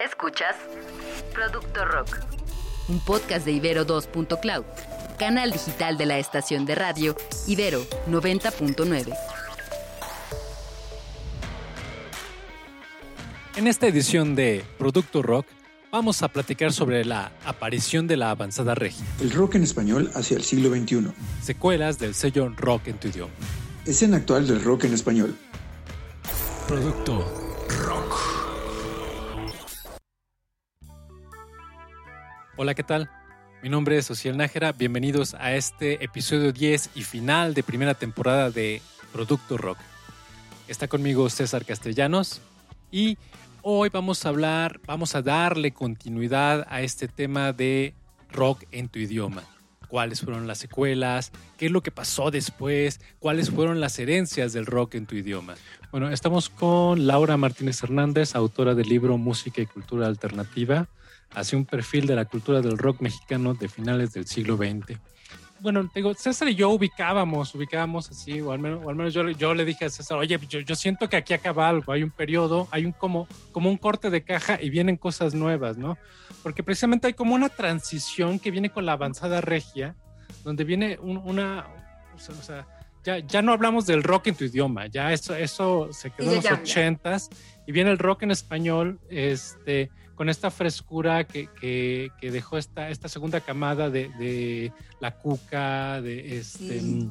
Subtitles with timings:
[0.00, 0.56] Escuchas
[1.34, 2.16] Producto Rock,
[2.88, 4.64] un podcast de Ibero 2.cloud,
[5.18, 7.14] canal digital de la estación de radio
[7.46, 9.14] Ibero 90.9.
[13.56, 15.46] En esta edición de Producto Rock
[15.92, 19.04] vamos a platicar sobre la aparición de la avanzada regia.
[19.20, 21.12] El rock en español hacia el siglo XXI.
[21.42, 23.34] Secuelas del sello rock en tu idioma.
[23.84, 25.36] Escena actual del rock en español.
[26.66, 27.39] Producto
[32.62, 33.08] Hola, ¿qué tal?
[33.62, 34.72] Mi nombre es Ociel Nájera.
[34.72, 38.82] Bienvenidos a este episodio 10 y final de primera temporada de
[39.14, 39.78] Producto Rock.
[40.68, 42.42] Está conmigo César Castellanos
[42.92, 43.16] y
[43.62, 47.94] hoy vamos a hablar, vamos a darle continuidad a este tema de
[48.30, 49.42] rock en tu idioma.
[49.88, 51.32] ¿Cuáles fueron las secuelas?
[51.56, 53.00] ¿Qué es lo que pasó después?
[53.20, 55.54] ¿Cuáles fueron las herencias del rock en tu idioma?
[55.92, 60.88] Bueno, estamos con Laura Martínez Hernández, autora del libro Música y Cultura Alternativa,
[61.32, 64.98] hacia un perfil de la cultura del rock mexicano de finales del siglo XX
[65.60, 69.28] bueno, digo, César y yo ubicábamos, ubicábamos así, o al menos, o al menos yo,
[69.30, 72.10] yo, le dije a César, oye, yo, yo, siento que aquí acaba algo, hay un
[72.10, 75.98] periodo, hay un como, como un corte de caja y vienen cosas nuevas, ¿no?
[76.42, 79.94] Porque precisamente hay como una transición que viene con la avanzada regia,
[80.44, 81.66] donde viene una,
[82.14, 82.66] o sea,
[83.04, 86.36] ya, ya no hablamos del rock en tu idioma, ya eso, eso se quedó en
[86.36, 87.28] los ochentas,
[87.66, 89.90] y viene el rock en español, este
[90.20, 96.02] con esta frescura que, que, que dejó esta, esta segunda camada de, de la cuca,
[96.02, 97.08] de este, sí.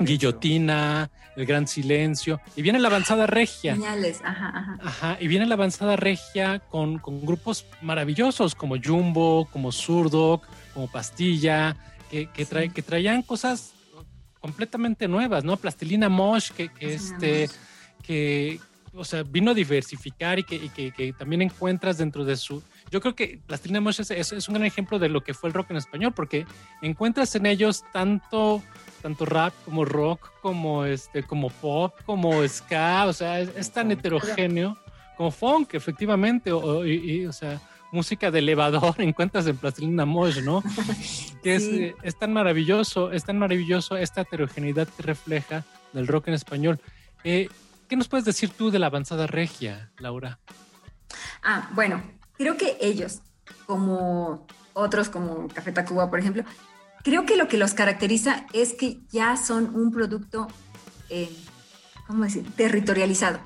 [0.00, 3.74] guillotina, el gran silencio, y viene la avanzada regia.
[3.74, 4.78] Señales, ajá, ajá.
[4.82, 10.90] Ajá, y viene la avanzada regia con, con grupos maravillosos como Jumbo, como Surdoc, como
[10.90, 11.74] Pastilla,
[12.10, 12.74] que, que, trae, sí.
[12.74, 13.72] que traían cosas
[14.42, 15.56] completamente nuevas, ¿no?
[15.56, 17.48] Plastilina Mosh, que, que este,
[18.02, 18.60] que,
[18.96, 22.62] o sea, vino a diversificar y que, y que, que, también encuentras dentro de su...
[22.90, 25.48] Yo creo que Plastilina Mosh es, es, es, un gran ejemplo de lo que fue
[25.48, 26.46] el rock en español, porque
[26.82, 28.62] encuentras en ellos tanto,
[29.02, 33.90] tanto rap como rock, como, este, como pop, como ska, o sea, es, es tan
[33.90, 34.76] heterogéneo,
[35.16, 37.60] como funk, efectivamente, o, y, y, o sea,
[37.92, 40.62] música de elevador encuentras en Plastilina Mosh, ¿no?
[41.42, 41.84] que sí.
[41.84, 46.80] es, es tan maravilloso, es tan maravilloso esta heterogeneidad que refleja del rock en español.
[47.24, 47.48] Eh,
[47.88, 50.38] ¿Qué nos puedes decir tú de la avanzada regia, Laura?
[51.42, 52.02] Ah, bueno,
[52.36, 53.20] creo que ellos,
[53.66, 56.44] como otros como Café Tacuba, por ejemplo,
[57.02, 60.48] creo que lo que los caracteriza es que ya son un producto,
[61.08, 61.30] eh,
[62.06, 63.38] ¿cómo decir?, territorializado.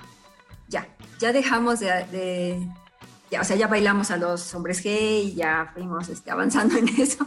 [0.69, 2.67] Ya, ya dejamos de,
[3.31, 7.27] ya, o sea, ya bailamos a los hombres gay, ya fuimos este, avanzando en eso,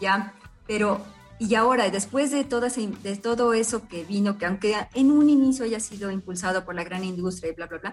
[0.00, 0.32] ya,
[0.66, 1.04] pero
[1.42, 6.12] y ahora, después de, todo eso que vino, que aunque en un inicio haya sido
[6.12, 7.92] impulsado por la gran industria y bla, bla, bla,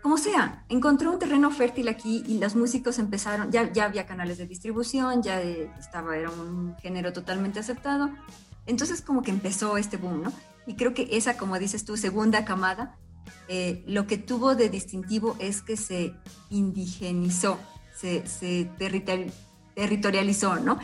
[0.00, 4.38] como sea, encontró un terreno fértil aquí y los músicos empezaron, ya, ya había canales
[4.38, 8.10] de distribución, ya estaba, era un género totalmente aceptado.
[8.64, 10.32] Entonces como que empezó este boom, ¿no?
[10.68, 12.96] Y creo que esa, como dices tú, segunda camada,
[13.48, 16.14] eh, lo que tuvo de distintivo es que se
[16.48, 17.58] indigenizó,
[17.96, 19.32] se, se territori
[19.74, 20.78] territorializó, ¿no?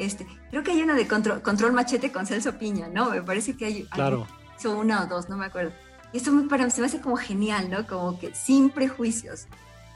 [0.00, 3.10] Este, creo que hay una de control, control, Machete con Celso Piña, ¿no?
[3.10, 4.26] Me parece que hay, claro.
[4.58, 5.72] hay una o dos, no me acuerdo.
[6.12, 7.86] Y eso me, para, se me hace como genial, ¿no?
[7.86, 9.46] Como que sin prejuicios.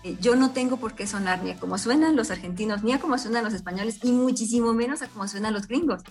[0.04, 3.00] Eh, yo no tengo por qué sonar ni a como suenan los argentinos, ni a
[3.00, 6.02] como suenan los españoles, y muchísimo menos a como suenan los gringos.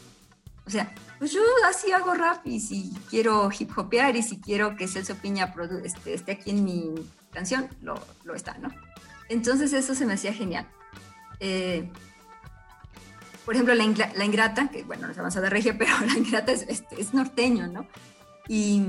[0.66, 4.76] O sea, pues yo así hago rap y si quiero hip hopear y si quiero
[4.76, 5.54] que Celso Piña
[5.84, 6.96] este, esté aquí en mi
[7.32, 8.70] canción, lo, lo, está, ¿no?
[9.30, 10.68] Entonces eso se me hacía genial.
[11.40, 11.92] Eh,
[13.46, 16.64] por ejemplo, la, la, Ingrata, que bueno, no es avanzada regia, pero la Ingrata es,
[16.68, 17.88] es, es norteño, ¿no?
[18.48, 18.84] Y,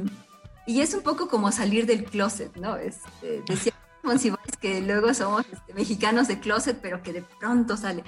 [0.66, 2.76] y, es un poco como salir del closet, ¿no?
[2.76, 8.04] Este, decíamos que luego somos este, mexicanos de closet, pero que de pronto sale.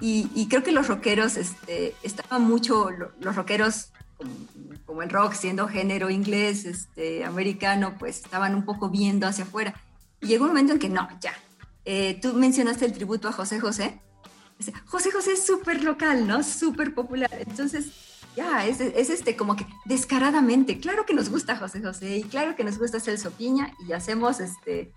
[0.00, 2.90] Y, y creo que los rockeros, este, estaban mucho,
[3.20, 3.92] los rockeros,
[4.86, 9.74] como, el rock siendo género inglés, este, americano, pues estaban un poco viendo hacia afuera.
[10.20, 11.34] Y llegó un momento en que no, ya.
[11.84, 14.00] Eh, tú mencionaste el tributo a José José.
[14.86, 16.42] José José es súper local, ¿no?
[16.42, 17.30] Súper popular.
[17.32, 17.92] Entonces,
[18.36, 22.56] ya, es, es, este como que descaradamente, claro que nos gusta José José y claro
[22.56, 24.92] que nos gusta Celso Piña y hacemos este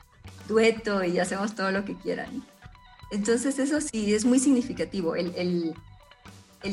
[0.47, 2.45] dueto y hacemos todo lo que quieran.
[3.11, 5.75] Entonces, eso sí, es muy significativo, el,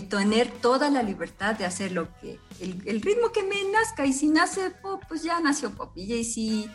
[0.09, 4.15] tener toda la libertad de hacer lo que, el, el, ritmo que me nazca y
[4.15, 6.71] si nace pop, pues ya nació pop y si,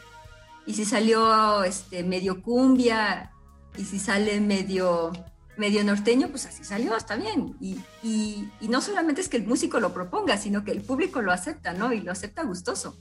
[0.68, 3.32] y si salió este, medio cumbia
[3.76, 5.12] y si sale medio
[5.58, 7.56] medio norteño, pues así salió, está bien.
[7.60, 11.22] Y, y, y, no solamente es que el músico lo proponga, sino que el público
[11.22, 11.94] lo acepta, ¿no?
[11.94, 12.98] Y lo acepta gustoso.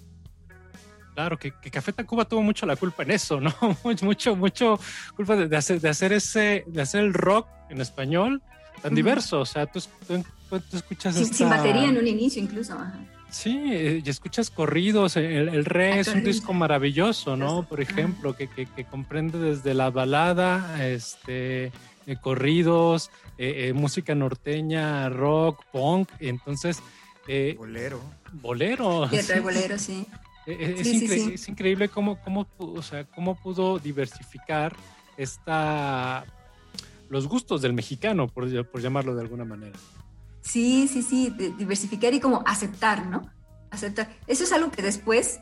[1.16, 3.54] Claro, que, Café Tacuba tuvo mucho la culpa en eso, ¿no?
[4.02, 4.78] mucho, mucho
[5.16, 8.42] culpa de, hacer, de hacer ese, de hacer el rock en español
[8.82, 9.40] tan diverso.
[9.40, 9.80] O sea, tú,
[10.72, 11.14] escuchas.
[11.14, 12.76] Sin, batería en un inicio, incluso.
[13.30, 15.16] Sí, eh, y escuchas corridos.
[15.16, 17.64] El, el Re ah, es un disco maravilloso, ¿no?
[17.64, 21.66] Por ejemplo, que, que, comprende desde la balada, este,
[22.06, 26.08] eh, corridos, eh, música norteña, rock, punk.
[26.20, 26.82] Entonces.
[27.58, 28.00] bolero.
[28.32, 29.08] Bolero.
[29.10, 30.06] Sí, bolero, sí.
[30.46, 34.76] Es, increíble cómo, cómo, o sea, cómo pudo diversificar
[35.16, 36.24] esta,
[37.08, 38.48] los gustos del mexicano, por,
[38.80, 39.78] llamarlo de alguna manera.
[40.46, 43.28] Sí, sí, sí, diversificar y como aceptar, ¿no?
[43.70, 44.08] Aceptar.
[44.28, 45.40] Eso es algo que después,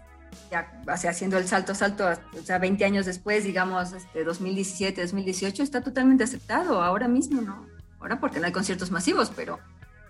[0.50, 5.82] ya haciendo el salto, salto, o sea, 20 años después, digamos, este, 2017, 2018, está
[5.82, 7.66] totalmente aceptado ahora mismo, ¿no?
[8.00, 9.58] Ahora porque no hay conciertos masivos, pero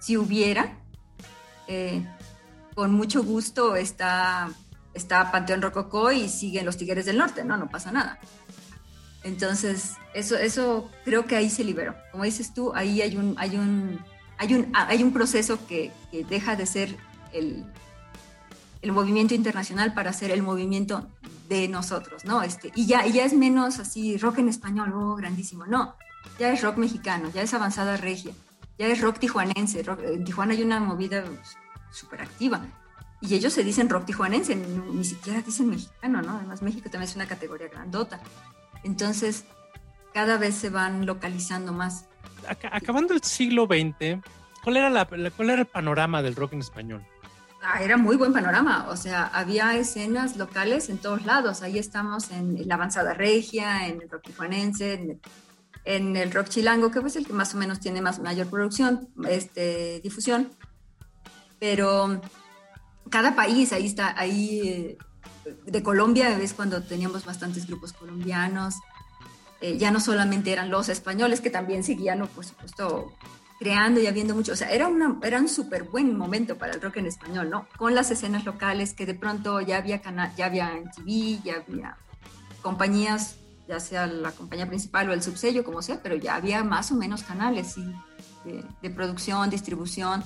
[0.00, 0.79] si hubiera,
[1.67, 2.06] eh,
[2.75, 4.50] con mucho gusto está
[4.94, 7.56] está Panteón Rococó y siguen los Tigres del Norte, ¿no?
[7.56, 8.19] No pasa nada.
[9.25, 11.94] Entonces, eso, eso creo que ahí se liberó.
[12.12, 13.99] Como dices tú, ahí hay un, hay un,
[14.44, 15.93] hay un, hay un proceso que,
[16.29, 16.96] deja de ser
[17.32, 17.64] el,
[18.82, 21.08] el, movimiento internacional para ser el movimiento
[21.49, 22.43] de nosotros, ¿no?
[22.43, 25.67] Este, y ya, ya es menos así rock en español, oh, grandísimo.
[25.67, 25.96] No,
[26.38, 28.32] ya es rock mexicano, ya es avanzada regia,
[28.79, 29.85] ya es rock tijuanense.
[30.05, 31.25] en Tijuana hay una movida
[31.91, 32.64] súper activa
[33.20, 36.37] y ellos se dicen rock tijuanense, ni, siquiera dicen mexicano, ¿no?
[36.37, 38.20] Además, México también es una categoría grandota.
[38.82, 39.44] Entonces,
[40.12, 42.05] cada vez se van localizando más.
[42.49, 44.20] Acabando el siglo XX,
[44.62, 47.05] ¿cuál era, el panorama del rock en español?
[47.62, 51.62] Ah, era muy buen panorama, o sea, había escenas locales en todos lados.
[51.62, 55.19] Ahí estamos en la avanzada regia, en el rock tijuanense,
[55.85, 59.08] en, el rock chilango, que es el que más o menos tiene más mayor producción,
[59.29, 60.50] este, difusión.
[61.58, 62.20] Pero
[63.08, 64.99] cada país, ahí está, ahí eh,
[65.67, 68.76] de Colombia es cuando teníamos bastantes grupos colombianos,
[69.60, 73.12] eh, ya no solamente eran los españoles, que también seguían, por supuesto,
[73.58, 76.98] creando y habiendo mucho, o sea, era, una, un súper buen momento para el rock
[76.98, 77.66] en español, ¿no?
[77.76, 81.64] Con las escenas locales que de pronto ya había, canal, ya había en TV, ya
[81.66, 81.96] había
[82.62, 83.36] compañías,
[83.68, 86.94] ya sea la compañía principal o el subsello, como sea, pero ya había más o
[86.94, 87.76] menos canales
[88.44, 90.22] de producción, distribución,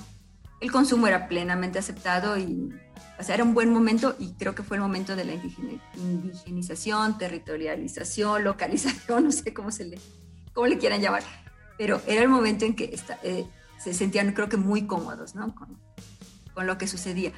[0.59, 2.71] el consumo era plenamente aceptado y
[3.19, 7.17] o sea, era un buen momento y creo que fue el momento de la indigenización,
[7.17, 9.99] territorialización, localización, no sé cómo, se le,
[10.53, 11.23] cómo le quieran llamar,
[11.77, 13.45] pero era el momento en que eh,
[13.77, 15.53] se sentían creo que muy cómodos ¿no?
[15.53, 17.33] con, lo que sucedía,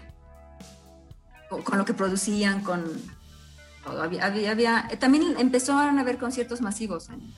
[1.50, 2.84] con, lo que producían, con
[3.84, 4.04] todo.
[4.04, 7.34] Había, había, también empezaron a haber conciertos masivos en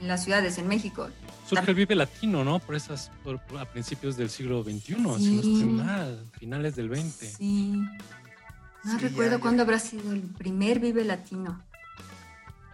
[0.00, 1.08] las ciudades, en México.
[1.46, 2.58] Surge el Vive Latino, ¿no?
[2.60, 3.10] Por esas,
[3.58, 7.36] a principios del siglo XXI, si no estoy mal, finales del XX.
[7.36, 7.82] Sí.
[8.84, 11.62] No recuerdo cuándo habrá sido el primer Vive Latino.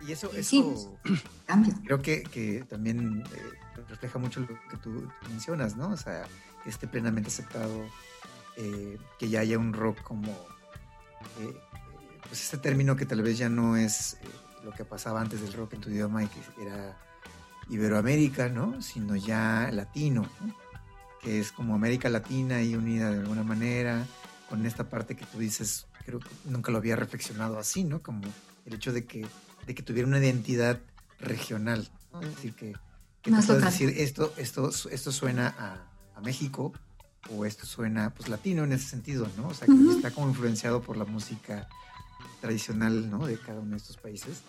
[0.06, 0.98] Y eso, eso
[1.46, 1.74] cambio.
[1.84, 5.90] creo que, que también eh, refleja mucho lo que tú mencionas, ¿no?
[5.90, 6.26] O sea,
[6.62, 7.86] que esté plenamente aceptado,
[8.56, 10.30] eh, que ya haya un rock como,
[11.40, 11.58] eh,
[12.28, 14.18] pues este término que tal vez ya no es
[14.62, 16.98] lo que pasaba antes del rock en tu idioma y que era
[17.70, 18.80] Iberoamérica, ¿no?
[18.82, 20.28] Sino ya latino,
[21.20, 24.06] que es como América Latina y unida de alguna manera,
[24.48, 28.02] con esta parte que tú dices, creo que nunca lo había reflexionado así, ¿no?
[28.02, 28.22] Como
[28.66, 29.26] el hecho de que,
[29.66, 30.80] de que tuviera una identidad
[31.18, 31.88] regional,
[32.20, 32.74] Es decir, que,
[33.22, 35.90] que puedas decir, esto, esto, esto suena a,
[36.22, 36.72] México
[37.28, 39.48] o esto suena pues latino en ese sentido, ¿no?
[39.48, 41.68] O sea, que está como influenciado por la música
[42.40, 43.26] tradicional, ¿no?
[43.26, 44.42] De cada uno de estos países.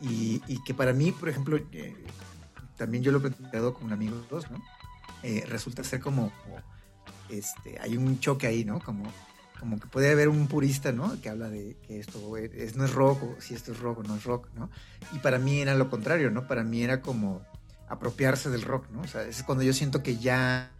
[0.00, 1.94] Y, y que para mí, por ejemplo, eh,
[2.78, 4.62] también yo lo he platicado con amigos, ¿no?
[5.22, 6.32] Eh, resulta ser como,
[7.28, 8.78] este, hay un choque ahí, ¿no?
[8.80, 9.12] Como,
[9.58, 11.20] como que puede haber un purista, ¿no?
[11.20, 14.02] Que habla de que esto es, no es rock, o si esto es rock o
[14.04, 14.70] no es rock, ¿no?
[15.12, 16.46] Y para mí era lo contrario, ¿no?
[16.46, 17.42] Para mí era como
[17.88, 19.00] apropiarse del rock, ¿no?
[19.00, 20.70] O sea, es cuando yo siento que ya...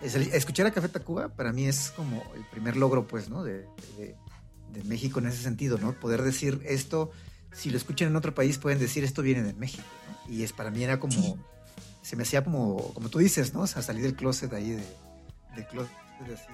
[0.00, 3.42] escuchar a Café Tacuba para mí es como el primer logro, pues, ¿no?
[3.42, 3.66] De,
[3.98, 4.14] de,
[4.72, 5.92] de México en ese sentido, ¿no?
[5.98, 7.10] Poder decir esto
[7.52, 10.32] si lo escuchan en otro país pueden decir esto viene de México, ¿no?
[10.34, 11.38] Y es para mí era como,
[12.02, 13.60] se me hacía como, como tú dices, ¿no?
[13.62, 14.84] O sea, salir del closet ahí de,
[15.56, 15.90] de closet
[16.28, 16.52] así,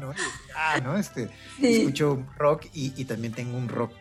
[0.00, 0.14] ¿no?
[0.56, 0.96] ah, ¿no?
[0.96, 3.92] Este, escucho rock y, y, también tengo un rock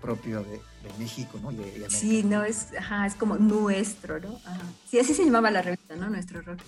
[0.00, 1.50] propio de, de México, ¿no?
[1.88, 4.40] sí, no, es, ajá, es como nuestro, ¿no?
[4.44, 4.60] Ajá.
[4.88, 6.08] Sí, así se llamaba la revista, ¿no?
[6.08, 6.60] Nuestro rock.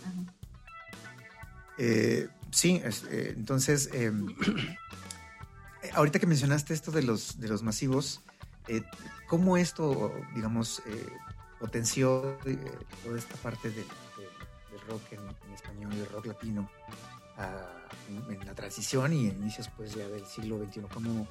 [1.78, 3.90] Eh, sí, es, eh, entonces...
[3.92, 4.12] Eh,
[5.94, 8.20] ahorita que mencionaste esto de los, de los masivos,
[8.68, 8.82] eh,
[9.28, 11.06] ¿cómo esto, digamos, eh,
[11.58, 12.58] potenció eh,
[13.04, 13.86] toda esta parte del
[14.88, 16.68] rock en, español y el rock latino?
[18.08, 20.82] en la transición y inicios pues ya del siglo XXI.
[20.92, 21.26] ¿Cómo,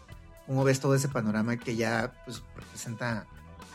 [0.45, 3.25] cómo ves todo ese panorama que ya pues representa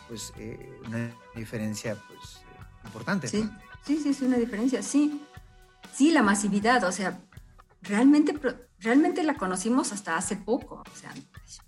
[0.09, 2.40] pues eh, una diferencia pues
[2.85, 3.28] importante?
[3.28, 3.49] Sí,
[3.85, 5.23] sí, sí, es una diferencia, sí.
[5.95, 7.18] Sí, la masividad, o sea,
[7.88, 8.35] realmente,
[8.81, 11.12] realmente la conocimos hasta hace poco, o sea,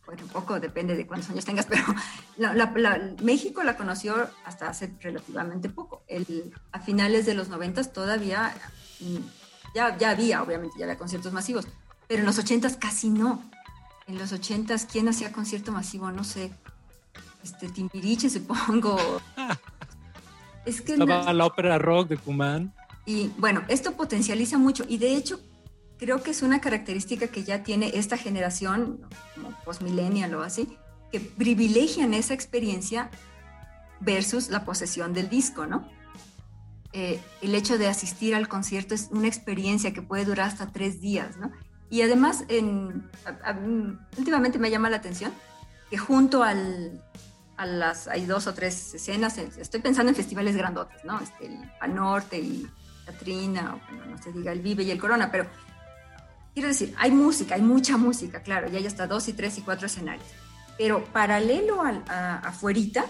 [0.06, 1.84] bueno, poco depende de cuántos años tengas, pero
[3.22, 6.02] México la conoció hasta hace relativamente poco.
[6.08, 8.54] El, a finales de los noventas todavía,
[9.00, 11.66] mm, ya, ya había, obviamente, ya había conciertos masivos,
[12.06, 13.42] pero en los ochentas casi no.
[14.06, 16.10] En los ochentas, ¿quién hacía concierto masivo?
[16.10, 16.50] No sé.
[17.44, 18.98] Este, Timbiriche, supongo.
[20.64, 22.74] es que Estaba la ópera rock de Cumán.
[23.04, 24.84] Y bueno, esto potencializa mucho.
[24.88, 25.40] Y de hecho,
[25.98, 29.00] creo que es una característica que ya tiene esta generación,
[29.34, 30.78] como postmillennial o así,
[31.12, 33.10] que privilegian esa experiencia
[34.00, 35.88] versus la posesión del disco, ¿no?
[36.92, 41.00] Eh, el hecho de asistir al concierto es una experiencia que puede durar hasta tres
[41.00, 41.52] días, ¿no?
[41.90, 43.10] Y además, en,
[44.16, 45.32] últimamente me llama la atención
[45.90, 47.02] que junto al,
[47.56, 51.18] a las, hay dos o tres escenas, estoy pensando en festivales grandotes, ¿no?
[51.20, 52.68] Este, el Panorte y
[53.06, 55.46] Katrina, o bueno, no se diga el Vive y el Corona, pero
[56.58, 59.60] Quiero decir, hay música, hay mucha música, claro, y hay hasta dos y tres y
[59.60, 60.26] cuatro escenarios.
[60.76, 63.06] Pero paralelo a, a, afuerita,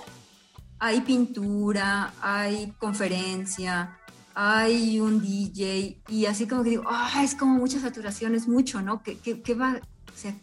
[0.78, 3.98] hay pintura, hay conferencia,
[4.34, 8.82] hay un DJ, y así como que digo, ah, es como mucha saturación, es mucho,
[8.82, 9.02] ¿no?
[9.02, 9.80] ¿Qué, qué, va?
[10.12, 10.34] O sea,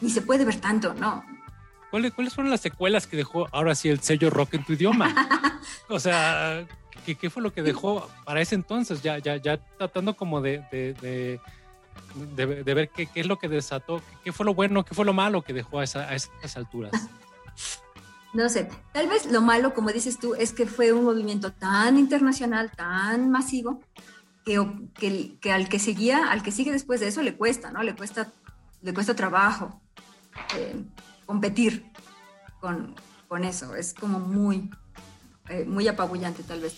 [0.00, 1.24] ni se puede ver tanto, ¿no?
[1.90, 5.12] ¿Cuáles, ¿Cuáles fueron las secuelas que dejó ahora sí el sello rock en tu idioma?
[5.88, 6.68] o sea,
[7.04, 9.02] ¿qué, ¿qué, fue lo que dejó para ese entonces?
[9.02, 11.40] Ya, ya, ya tratando como de, de de,
[12.36, 15.52] ver qué, es lo que desató, qué fue lo bueno, qué fue lo malo que
[15.52, 16.92] dejó a, esa, esas alturas.
[18.34, 21.98] No sé, tal vez lo malo, como dices tú, es que fue un movimiento tan
[21.98, 23.80] internacional, tan masivo,
[24.44, 24.64] que,
[24.94, 27.82] que, que, al que seguía, al que sigue después de eso le cuesta, ¿no?
[27.82, 28.32] Le cuesta,
[28.82, 29.80] le cuesta trabajo
[30.56, 30.84] eh,
[31.26, 31.90] competir
[32.60, 32.94] con,
[33.28, 33.74] con, eso.
[33.74, 34.70] Es como muy,
[35.48, 36.74] eh, muy apabullante tal vez.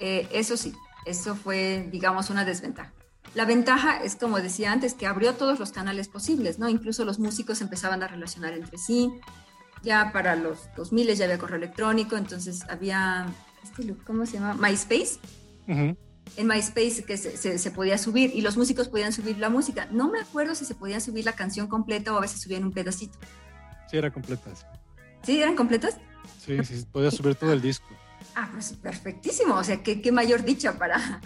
[0.00, 0.72] Eh, eso sí,
[1.04, 2.92] eso fue, digamos, una desventaja.
[3.34, 6.68] La ventaja es, como decía antes, que abrió todos los canales posibles, ¿no?
[6.68, 9.10] Incluso los músicos empezaban a relacionar entre sí.
[9.82, 13.26] Ya para los 2000 ya había correo electrónico, entonces había,
[13.62, 14.54] este, ¿cómo se llama?
[14.54, 15.18] MySpace.
[15.66, 19.86] En MySpace que se, se, podía subir y los músicos podían subir la música.
[19.90, 22.72] No me acuerdo si se podía subir la canción completa o a veces subían un
[22.72, 23.18] pedacito.
[23.90, 24.66] Sí, eran completas.
[25.22, 25.40] ¿Sí?
[25.40, 25.98] ¿Eran completas?
[26.44, 27.86] Sí, sí, podía subir todo el disco.
[28.34, 29.54] Ah, pues perfectísimo.
[29.54, 31.20] O sea, qué, qué mayor dicha para,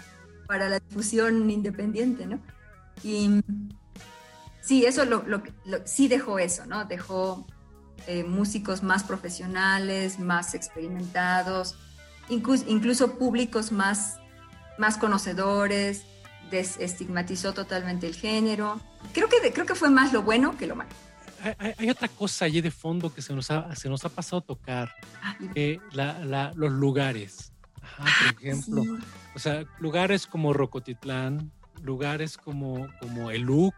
[0.47, 2.39] para la difusión independiente, ¿no?
[3.03, 3.41] Y
[4.61, 5.23] sí, eso lo,
[5.85, 6.85] sí dejó eso, ¿no?
[6.85, 7.45] Dejó
[8.07, 11.75] eh, músicos más profesionales, más experimentados,
[12.29, 14.17] incluso, incluso públicos más,
[14.77, 16.03] más conocedores,
[16.51, 18.79] desestigmatizó totalmente el género.
[19.13, 20.91] Creo que, creo que fue más lo bueno que lo malo.
[21.77, 24.45] Hay, otra cosa allí de fondo que se nos ha, se nos ha pasado a
[24.45, 25.77] tocar, ah, eh,
[26.55, 27.52] los lugares.
[27.97, 28.83] Ajá, por ah, ejemplo,
[29.35, 31.51] o sea, lugares como Rocotitlán,
[31.83, 33.75] lugares como, como el LUC,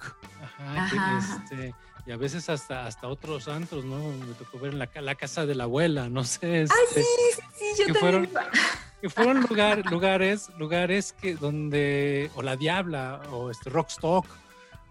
[1.43, 1.74] este,
[2.05, 3.98] y a veces hasta, hasta otros antros, ¿no?
[3.98, 6.63] Me tocó ver en la, la casa de la abuela, no sé.
[6.63, 8.29] Este, sí, sí, yo que fueron,
[9.01, 14.27] que fueron lugar, lugares, lugares que donde, o la Diabla, o este Rockstock.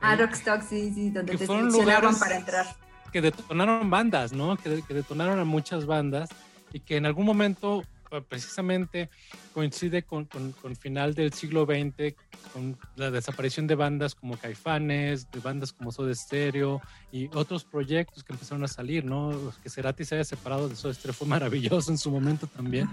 [0.01, 0.17] Ah, ¿eh?
[0.17, 2.77] Rockstock, sí, sí, donde te fueron para entrar.
[3.13, 4.57] Que detonaron bandas, ¿no?
[4.57, 6.31] Que, que detonaron a muchas bandas
[6.73, 7.85] y que en algún momento
[8.23, 9.11] precisamente
[9.53, 12.15] coincide con, con, final del siglo XX,
[12.53, 16.81] con la desaparición de bandas como Caifanes, de bandas como Soda Stereo
[17.13, 19.53] y otros proyectos que empezaron a salir, ¿no?
[19.63, 22.89] Que Cerati se haya separado de Soda Stereo fue maravilloso en su momento también.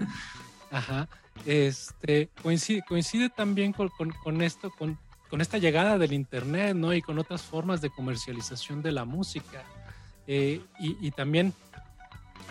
[0.71, 1.07] Ajá.
[1.45, 4.97] Este, coincide, coincide también con, con esto, con,
[5.29, 6.93] con esta llegada del Internet, ¿no?
[6.93, 9.63] Y con otras formas de comercialización de la música.
[10.27, 11.53] Eh, y, también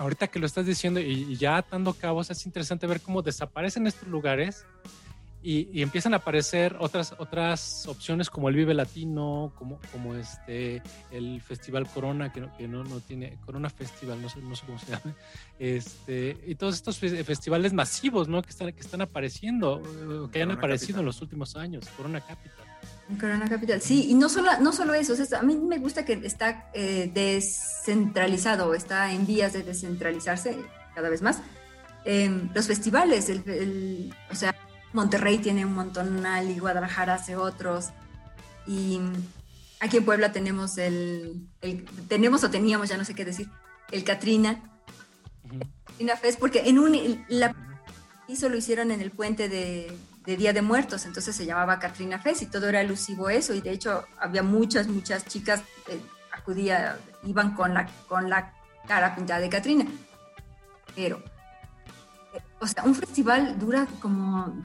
[0.00, 4.08] ahorita que lo estás diciendo y, ya atando cabos, es interesante ver cómo desaparecen estos
[4.08, 4.64] lugares
[5.42, 11.42] y, empiezan a aparecer otras, otras opciones como el Vive Latino, como, como este, el
[11.42, 14.78] Festival Corona, que no, que no, no tiene, Corona Festival, no sé, no sé cómo
[14.78, 15.14] se llama,
[15.58, 18.40] este, y todos estos festivales masivos ¿no?
[18.42, 19.82] que, están, que están apareciendo,
[20.32, 22.69] que han aparecido en los últimos años, Corona Capital.
[23.18, 26.70] Corona Capital, sí, y no solo, no solo eso, a mí me gusta que está
[26.74, 30.56] eh, descentralizado, está en vías de descentralizarse
[30.94, 31.40] cada vez más.
[32.04, 34.54] Em, los festivales, el, o sea,
[34.92, 37.90] Monterrey tiene un montón, y Guadalajara hace otros,
[38.66, 39.00] y
[39.80, 41.46] aquí en Puebla tenemos el,
[42.08, 43.48] tenemos o teníamos, ya no sé qué decir,
[43.90, 44.62] el Katrina,
[45.84, 47.54] Katrina Fest, porque en un, la,
[48.28, 52.18] hizo lo hicieron en el puente de, de Día de Muertos, entonces se llamaba Katrina
[52.18, 56.00] Fest y todo era alusivo a eso y de hecho había muchas, muchas chicas que
[56.32, 58.54] acudían, iban con la, con la
[58.86, 59.86] cara pintada de Katrina.
[60.94, 61.22] Pero,
[62.34, 64.64] eh, o sea, un festival dura como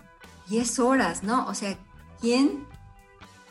[0.49, 1.47] 10 horas, ¿no?
[1.47, 1.77] O sea,
[2.19, 2.67] ¿quién,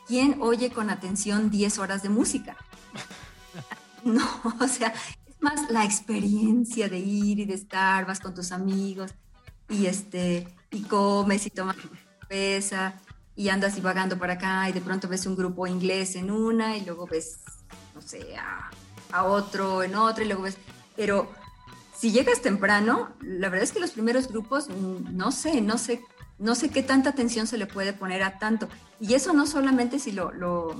[0.06, 2.56] quién oye con atención 10 horas de música?
[4.04, 4.22] No,
[4.60, 4.92] o sea,
[5.26, 9.14] es más la experiencia de ir y de estar, vas con tus amigos
[9.70, 11.76] y este y comes y tomas
[12.20, 12.94] cerveza
[13.36, 16.84] y andas divagando por acá y de pronto ves un grupo inglés en una y
[16.84, 17.40] luego ves,
[17.94, 18.70] no sé, a,
[19.12, 20.56] a otro en otra y luego ves,
[20.96, 21.30] pero
[21.96, 26.02] si llegas temprano, la verdad es que los primeros grupos, mm, no sé, no sé,
[26.38, 28.68] no sé qué tanta atención se le puede poner a tanto.
[29.00, 30.72] Y eso no solamente si lo, lo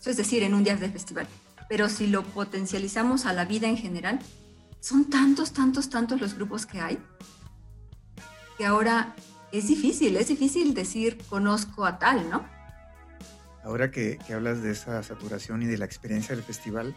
[0.00, 1.26] eso es decir, en un día de festival,
[1.68, 4.20] pero si lo potencializamos a la vida en general,
[4.80, 6.98] son tantos, tantos, tantos los grupos que hay
[8.56, 9.14] que ahora
[9.52, 12.44] es difícil, es difícil decir conozco a tal, ¿no?
[13.62, 16.94] Ahora que, hablas de esa saturación y de la experiencia del festival,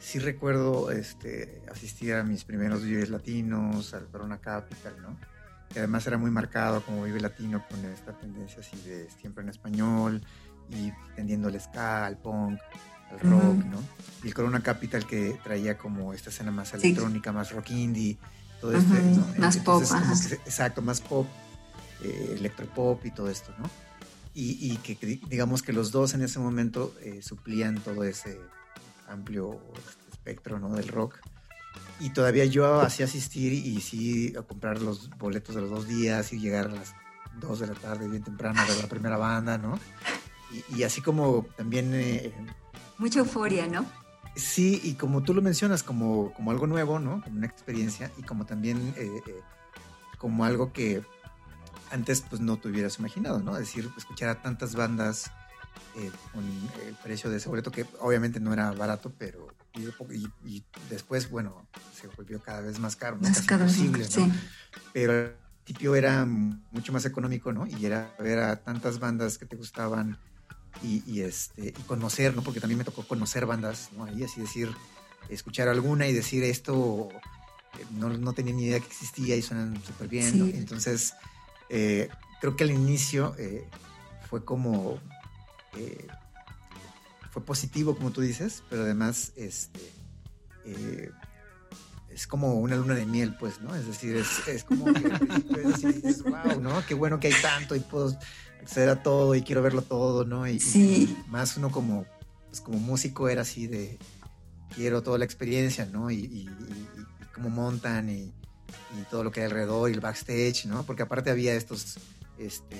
[0.00, 5.16] sí recuerdo este, asistir a mis primeros Vives Latinos, al Corona Capital, ¿no?
[5.72, 9.50] Que además era muy marcado como Vive Latino con esta tendencia así de siempre en
[9.50, 10.22] español
[10.70, 12.58] y tendiendo el ska, al punk,
[13.10, 13.78] al rock, ¿no?
[14.24, 18.18] Y el Corona Capital que traía como esta escena más electrónica, más rock indie,
[18.60, 21.26] todo este, Más pop, exacto, más pop,
[22.02, 23.70] eh, electropop y todo esto, ¿no?
[24.34, 24.94] Y, que
[25.28, 28.38] digamos que los dos en ese momento eh, suplían todo ese
[29.08, 29.60] amplio
[30.12, 30.68] espectro, ¿no?
[30.76, 31.18] Del rock.
[31.98, 36.32] Y todavía yo hacía asistir y sí a comprar los boletos de los dos días
[36.32, 36.94] y llegar a las
[37.40, 39.78] dos de la tarde bien temprano a ver la primera banda, ¿no?
[40.74, 41.92] Y, así como también...
[41.94, 42.32] Eh,
[42.98, 43.86] Mucha euforia, ¿no?
[44.38, 47.20] Sí, y como tú lo mencionas, como, como algo nuevo, ¿no?
[47.22, 49.40] Como una experiencia y como también eh, eh,
[50.16, 51.02] como algo que
[51.90, 53.54] antes pues no te hubieras imaginado, ¿no?
[53.54, 55.32] Es decir, escuchar a tantas bandas
[55.96, 56.44] eh, con
[56.86, 62.06] el precio de ese boleto que obviamente no era barato, pero y, después, bueno, se
[62.08, 64.10] volvió cada vez más caro, más caro, imposible, ¿no?
[64.10, 64.32] Sí.
[64.92, 67.66] Pero al principio era mucho más económico, ¿no?
[67.66, 70.16] Y era ver a tantas bandas que te gustaban
[70.82, 72.42] y, este, y conocer, ¿no?
[72.42, 74.04] Porque también me tocó conocer bandas, ¿no?
[74.04, 74.70] Ahí así decir,
[75.28, 79.82] escuchar alguna y decir esto, eh, no, no tenía ni idea que existía y suenan
[79.84, 80.46] súper bien, ¿no?
[80.46, 81.14] Entonces,
[81.68, 82.08] eh,
[82.40, 83.64] creo que al inicio eh,
[84.28, 84.98] fue como,
[87.30, 89.80] fue positivo, como tú dices, pero además, este,
[92.18, 93.76] es como una luna de miel, pues, ¿no?
[93.76, 95.02] Es decir, es, es como que
[96.02, 96.84] es wow, ¿no?
[96.84, 98.18] Qué bueno que hay tanto y puedo
[98.60, 100.44] acceder a todo y quiero verlo todo, ¿no?
[100.48, 101.16] Y, sí.
[101.28, 102.06] más uno como,
[102.48, 104.00] pues como músico era así de
[104.74, 106.10] quiero toda la experiencia, ¿no?
[106.10, 106.50] Y,
[107.32, 108.32] cómo montan y,
[109.12, 110.82] todo lo que hay alrededor y el backstage, ¿no?
[110.82, 112.00] Porque aparte había estos,
[112.36, 112.76] este,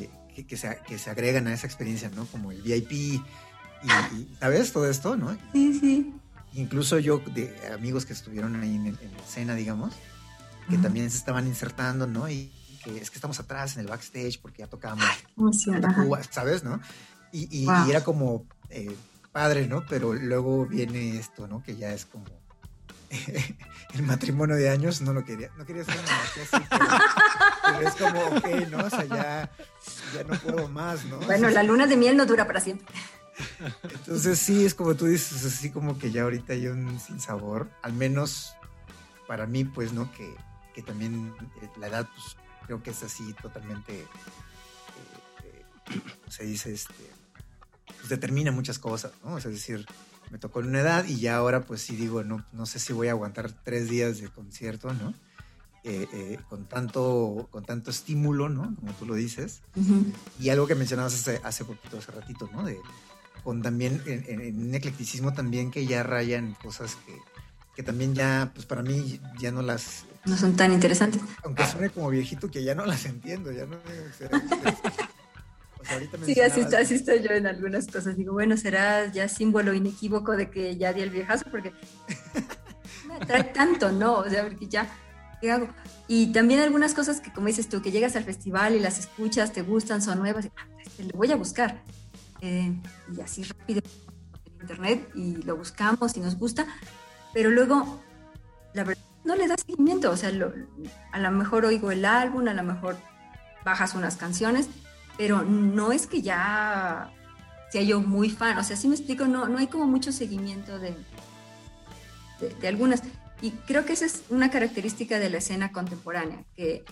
[0.00, 2.24] eh, que, se, que se agregan a esa experiencia, ¿no?
[2.24, 3.20] Como el VIP y,
[4.40, 4.72] ¿sabes?
[4.72, 5.36] Todo esto, ¿no?
[5.52, 6.14] Sí, sí.
[6.54, 9.94] Incluso yo, de amigos que estuvieron ahí en, la escena, digamos,
[10.68, 12.28] que también se estaban insertando, ¿no?
[12.28, 12.52] Y,
[12.84, 15.04] que es que estamos atrás en el backstage porque ya tocamos
[16.30, 16.64] ¿sabes?
[16.64, 16.80] ¿no?
[17.30, 18.94] Y, era como eh,
[19.30, 19.84] padre, ¿no?
[19.88, 21.62] Pero luego viene esto, ¿no?
[21.62, 22.24] Que ya es como
[23.94, 27.00] el matrimonio de años, no lo quería, no quería ser una
[27.62, 28.78] pero, es como, ok, ¿no?
[28.78, 29.50] O sea, ya,
[30.14, 31.18] ya no puedo más, ¿no?
[31.20, 32.86] Bueno, la luna de miel no dura para siempre.
[33.82, 37.92] Entonces sí, es como tú dices, así como que ya ahorita hay un sinsabor, al
[37.92, 38.54] menos
[39.26, 40.10] para mí, pues, ¿no?
[40.12, 40.34] Que,
[40.74, 44.06] que también eh, la edad, pues, creo que es así totalmente, eh,
[45.44, 46.94] eh, se dice, este,
[47.86, 49.38] pues determina muchas cosas, ¿no?
[49.38, 49.86] es decir,
[50.30, 52.92] me tocó en una edad y ya ahora pues sí digo, no, no sé si
[52.92, 55.12] voy a aguantar tres días de concierto, ¿no?
[55.84, 58.74] Eh, con, tanto, con tanto estímulo, ¿no?
[58.76, 59.62] Como tú lo dices.
[60.38, 62.64] Y algo que mencionabas hace, hace poquito, hace ratito, ¿no?
[62.64, 62.78] De,
[63.44, 67.16] con también, en, un eclecticismo también que ya rayan cosas que,
[67.74, 71.20] que también ya, pues para mí ya no las no son tan interesantes.
[71.42, 73.76] Aunque suene como viejito que ya no las entiendo, ya no
[76.24, 78.16] sí, así, así, estoy yo en algunas cosas.
[78.16, 81.72] Digo, bueno, será ya símbolo inequívoco de que ya di el viejazo, porque
[83.08, 84.18] me atrae tanto, ¿no?
[84.18, 84.88] O sea, porque ya,
[85.40, 85.68] ¿qué hago?
[86.06, 89.52] Y también algunas cosas que, como dices tú, que llegas al festival y las escuchas,
[89.52, 91.82] te gustan, son nuevas, y, ah, este, le voy a buscar.
[92.42, 96.66] Y así rápido en internet y lo buscamos y nos gusta,
[97.32, 98.02] pero luego,
[98.74, 100.10] la verdad, no le das seguimiento.
[100.10, 100.30] O sea,
[101.12, 102.96] a lo mejor oigo el álbum, a lo mejor
[103.64, 104.68] bajas unas canciones,
[105.16, 107.12] pero no es que ya
[107.70, 108.58] sea yo muy fan.
[108.58, 110.94] O sea, sí me explico, no, no hay como mucho seguimiento de,
[112.60, 113.02] de, algunas.
[113.40, 116.84] Y creo que esa es una característica de la escena contemporánea, que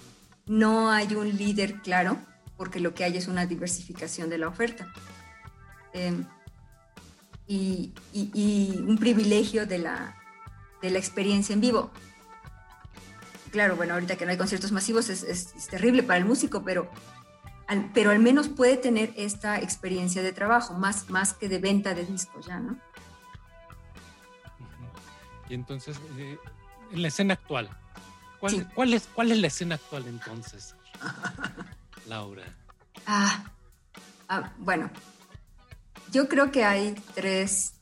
[0.47, 2.19] no hay un líder claro,
[2.57, 4.93] porque lo que hay es una diversificación de la oferta.
[5.93, 6.27] Em,
[7.47, 7.93] y,
[8.87, 10.17] un privilegio de la,
[10.81, 11.91] de la experiencia en vivo.
[13.51, 16.89] Claro, bueno, ahorita que no hay conciertos masivos es, es, terrible para el músico, pero
[17.67, 21.93] al, pero al menos puede tener esta experiencia de trabajo, más, más que de venta
[21.95, 22.79] de discos ya, ¿no?
[25.49, 26.39] Y entonces, eh,
[26.93, 27.69] en la escena actual,
[28.39, 30.77] ¿cuál, ¿cuál, es, ¿cuál es la escena actual entonces,
[32.07, 32.45] Laura?
[33.07, 33.51] Ah,
[34.29, 34.89] ah, bueno,
[36.13, 37.75] yo creo que hay tres,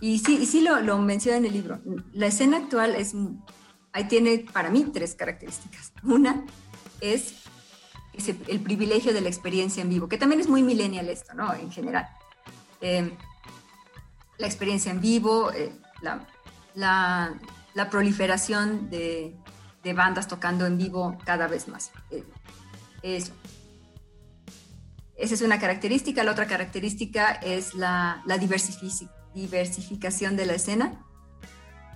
[0.00, 1.80] y sí, y sí lo, lo menciona en el libro.
[2.12, 3.14] La escena actual es,
[3.92, 5.92] ahí tiene para mí tres características.
[6.02, 6.44] Una
[7.00, 7.34] es
[8.48, 11.52] el privilegio de la experiencia en vivo, que también es muy millennial esto, ¿no?
[11.54, 12.08] En general.
[12.80, 13.10] Em,
[14.38, 16.26] la experiencia en vivo, eh, la,
[16.74, 17.34] la,
[17.74, 19.36] la, proliferación de,
[19.82, 21.92] de, bandas tocando en vivo cada vez más.
[22.10, 22.24] Eh,
[23.02, 23.32] eso.
[25.16, 26.24] Esa es una característica.
[26.24, 28.22] La otra característica es la,
[29.34, 31.04] diversificación de la escena.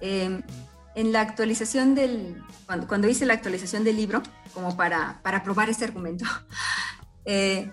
[0.00, 0.42] Em,
[0.94, 2.42] en la actualización del,
[2.88, 4.22] cuando, hice la actualización del libro,
[4.54, 6.24] como para, para probar este argumento,
[7.24, 7.70] eh,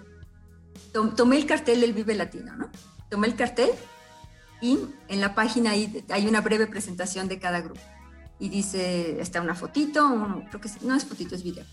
[1.16, 2.70] tomé el cartel del Vive Latino, ¿no?
[3.10, 3.70] Tomé el cartel
[4.62, 7.82] y en la página hay, hay una breve presentación de cada grupo.
[8.40, 11.66] Y dice, está una fotito, creo que no es fotito, es video.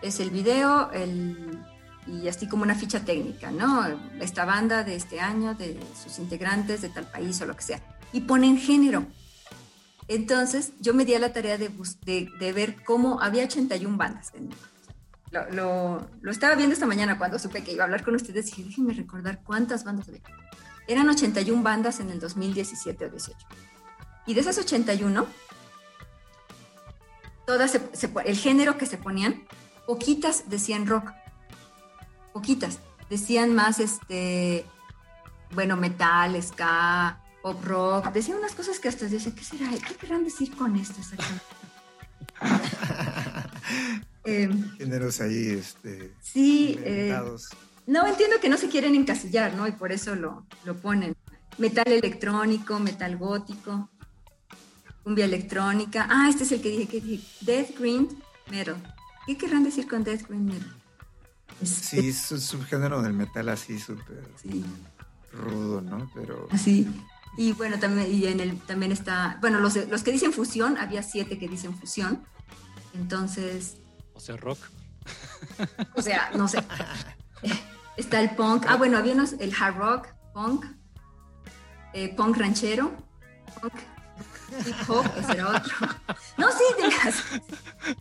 [0.00, 1.60] Es el video, el,
[2.06, 3.84] y así como una ficha técnica, ¿no?
[4.20, 7.80] Esta banda de este año, de sus integrantes de tal país o lo que sea.
[8.12, 9.06] Y ponen género.
[10.08, 11.70] Entonces yo me di a la tarea de,
[12.06, 14.32] de, ver cómo había 81 bandas.
[15.32, 18.46] Lo, lo, lo, estaba viendo esta mañana cuando supe que iba a hablar con ustedes
[18.46, 20.22] y dije, déjenme recordar cuántas bandas había.
[20.86, 23.36] Eran 81 bandas en el 2017 o 18.
[24.26, 25.26] Y de esas 81,
[27.46, 27.80] todas
[28.24, 29.42] el género que se ponían,
[29.86, 31.10] poquitas decían rock
[32.36, 32.80] poquitas.
[33.08, 34.66] Decían más, este,
[35.54, 38.12] bueno, metal, ska, pop rock.
[38.12, 39.70] Decían unas cosas que hasta decían, ¿qué será?
[39.70, 41.00] ¿Qué querrán decir con esto
[44.24, 46.12] em, Géneros ahí, este.
[46.20, 46.78] Sí.
[46.82, 47.18] Eh,
[47.86, 49.66] no, entiendo que no se quieren encasillar, ¿no?
[49.66, 51.16] Y por eso lo, lo ponen.
[51.56, 53.88] Metal electrónico, metal gótico,
[55.02, 56.06] cumbia electrónica.
[56.10, 58.08] Ah, este es el que dije, que dije, Death Green
[58.50, 58.76] Metal.
[59.26, 60.76] ¿Qué querrán decir con Death Green Metal?
[61.64, 64.22] Sí, es un subgénero del metal así súper
[65.32, 66.10] rudo, ¿no?
[66.14, 66.48] Pero...
[66.50, 66.86] Así.
[67.38, 71.02] Y bueno, también, y en el, también está, bueno, los, los que dicen fusión, había
[71.02, 72.24] siete que dicen fusión.
[72.94, 73.76] Entonces...
[74.14, 74.58] O sea, rock.
[75.94, 76.62] O sea, no sé.
[77.96, 78.64] Está el punk.
[78.68, 80.66] Ah, bueno, había unos, el hard rock, punk,
[81.94, 82.94] eh, punk ranchero,
[83.60, 83.72] punk,
[84.66, 85.74] hip hop, ese era otro.
[86.36, 87.94] No, sí, de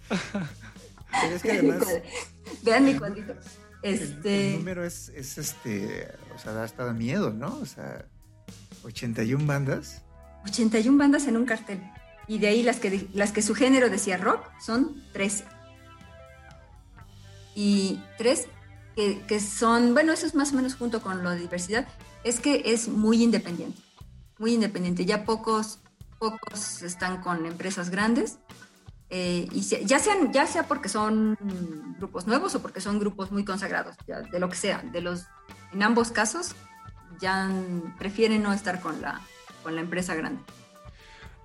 [1.22, 1.88] Pero es que además...
[2.66, 3.34] Vean mi cuadrito.
[3.82, 4.54] Este...
[4.54, 7.60] El, número es, es, este, o sea, da hasta miedo, ¿no?
[7.60, 8.06] O sea,
[8.84, 10.02] 81 bandas.
[10.46, 11.82] 81 bandas en un cartel.
[12.28, 15.46] Y de ahí las que, las que su género decía rock son 13.
[17.54, 18.48] Y tres
[18.96, 21.88] que, que son, bueno, eso es más o menos junto con la diversidad,
[22.24, 23.80] es que es muy independiente,
[24.40, 25.06] muy independiente.
[25.06, 25.80] Ya pocos,
[26.20, 28.40] pocos están con empresas grandes
[29.18, 31.38] eh, y ya, sean, ya sea porque son
[31.98, 35.28] grupos nuevos o porque son grupos muy consagrados, de lo que sea, de los,
[35.72, 36.54] en ambos casos,
[37.22, 37.50] ya
[37.98, 39.22] prefieren no estar con la,
[39.64, 40.44] con la empresa grande.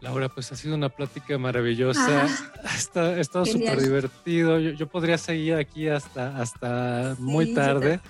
[0.00, 2.26] Laura, pues ha sido una plática maravillosa.
[2.64, 4.58] ha estado súper divertido.
[4.58, 8.00] Yo, podría seguir aquí hasta, hasta muy tarde.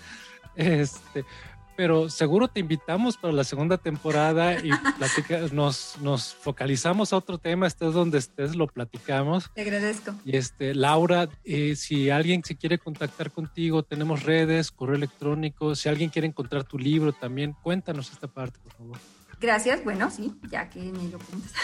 [0.57, 1.27] Este,
[1.81, 4.69] pero seguro te invitamos para la segunda temporada y
[5.55, 9.51] nos, nos focalizamos a otro tema, estés donde estés, lo platicamos.
[9.55, 10.12] Te agradezco.
[10.27, 15.88] Y este, Laura, eh, si alguien se quiere contactar contigo, tenemos redes, correo electrónico, si
[15.88, 18.99] alguien quiere encontrar tu libro también, cuéntanos esta parte, por favor.
[19.40, 21.55] Gracias, bueno, sí, ya que me lo preguntas.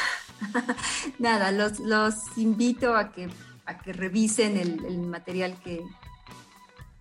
[1.18, 3.28] Nada, los, los invito a que,
[3.66, 5.82] a que revisen el, el material que,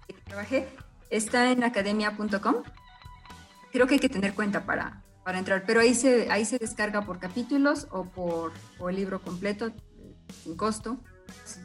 [0.05, 0.67] que trabajé.
[1.09, 2.55] Está en academia.com
[3.75, 7.01] creo que hay que tener cuenta para, para entrar, pero ahí se, ahí se descarga
[7.01, 8.53] por capítulos o por
[8.89, 9.73] el libro completo,
[10.43, 11.03] sin costo.
[11.43, 11.59] Si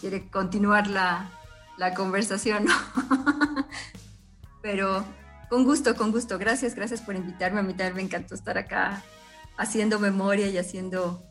[0.00, 1.30] quiere continuar la,
[1.76, 2.64] la conversación,
[4.62, 5.04] pero
[5.50, 6.38] con gusto, con gusto.
[6.38, 7.60] Gracias, gracias por invitarme.
[7.60, 9.02] A mí también me encantó estar acá
[9.58, 11.22] haciendo memoria y haciendo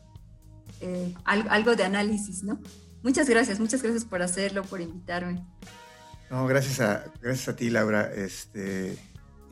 [0.80, 2.60] eh, algo, de análisis, ¿no?
[3.02, 5.44] Muchas gracias, muchas gracias por hacerlo, por invitarme.
[6.30, 8.12] No, gracias a, gracias a ti, Laura.
[8.14, 8.96] Este,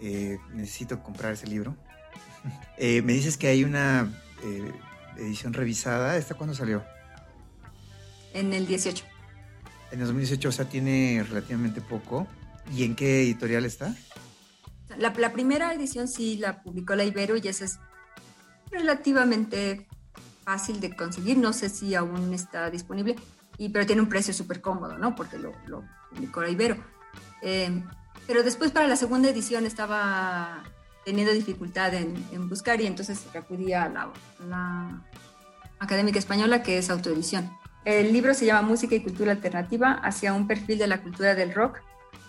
[0.03, 1.77] eh, necesito comprar ese libro.
[2.77, 4.11] Eh, me dices que hay una
[4.43, 4.73] eh,
[5.17, 6.17] edición revisada.
[6.17, 6.83] ¿Esta cuándo salió?
[8.35, 9.05] En el 18.
[9.93, 12.27] En el 2018, o sea, tiene relativamente poco.
[12.75, 13.95] ¿Y en qué editorial está?
[14.99, 17.79] La, la primera edición sí la publicó la Ibero y esa es
[18.73, 19.87] relativamente
[20.45, 21.39] fácil de conseguir.
[21.39, 23.15] No sé si aún está disponible,
[23.59, 25.15] y, pero tiene un precio súper cómodo, ¿no?
[25.15, 26.77] Porque lo, lo publicó la Ibero.
[27.43, 27.85] Eh,
[28.27, 30.63] pero después para la segunda edición estaba
[31.05, 34.13] teniendo dificultad en, buscar y entonces acudía a la,
[34.49, 35.03] la,
[35.79, 37.51] Académica Española, que es autoedición.
[37.85, 41.53] El libro se llama Música y Cultura Alternativa hacia un perfil de la cultura del
[41.53, 41.81] rock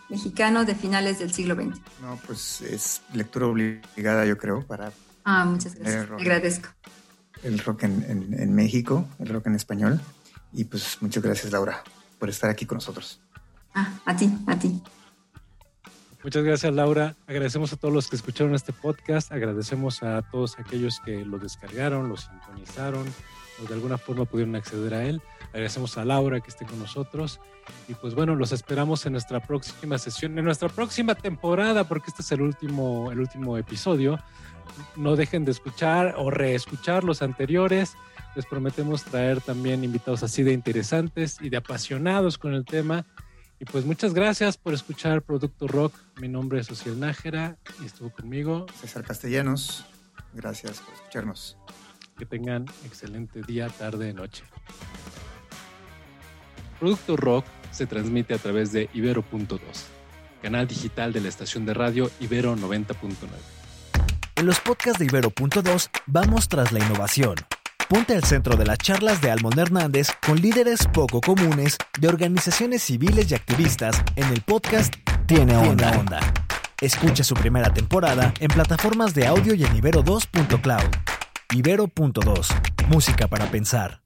[0.09, 1.79] mexicano de finales del siglo XX.
[2.01, 4.91] No, pues es lectura obligada, yo creo, para...
[5.23, 6.09] Ah, muchas gracias.
[6.09, 6.69] agradezco.
[7.43, 10.01] El rock en, en México, el rock en español.
[10.51, 11.83] Y pues muchas gracias, Laura,
[12.17, 13.21] por estar aquí con nosotros.
[13.75, 14.81] Ah, a ti, a ti.
[16.23, 17.17] Muchas gracias, Laura.
[17.27, 19.33] Agradecemos a todos los que escucharon este podcast.
[19.33, 23.05] Agradecemos a todos aquellos que lo descargaron, lo sintonizaron
[23.61, 25.21] o de alguna forma pudieron acceder a él.
[25.49, 27.41] Agradecemos a Laura que esté con nosotros.
[27.89, 32.21] Y pues bueno, los esperamos en nuestra próxima sesión, en nuestra próxima temporada, porque este
[32.21, 34.17] es el último, el último episodio.
[34.95, 37.97] No dejen de escuchar o reescuchar los anteriores.
[38.37, 43.05] Les prometemos traer también invitados así de interesantes y de apasionados con el tema
[43.59, 45.93] y pues muchas gracias por escuchar Producto Rock.
[46.19, 49.85] Mi nombre es Social Nájera y estuvo conmigo César Castellanos.
[50.33, 51.57] Gracias por escucharnos.
[52.17, 54.43] Que tengan excelente día, tarde, noche.
[56.79, 59.59] Producto Rock se transmite a través de Ibero.2,
[60.41, 63.15] canal digital de la estación de radio Ibero 90.9.
[64.35, 67.35] En los podcasts de Ibero.2 vamos tras la innovación
[67.93, 72.81] Ponte al centro de las charlas de Almond Hernández con líderes poco comunes de organizaciones
[72.81, 74.95] civiles y activistas en el podcast
[75.27, 76.17] Tiene Onda.
[76.81, 80.89] Escucha su primera temporada en plataformas de audio y en Ibero2.cloud.
[81.53, 82.47] Ibero.2.
[82.87, 84.02] Música para pensar.